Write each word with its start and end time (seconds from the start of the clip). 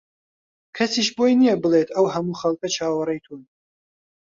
کەسیش 0.77 1.07
بۆی 1.17 1.33
نییە 1.39 1.55
بڵێت 1.63 1.89
ئەو 1.95 2.05
هەموو 2.13 2.39
خەڵکە 2.41 2.67
چاوەڕێی 2.75 3.23
تۆن 3.25 3.41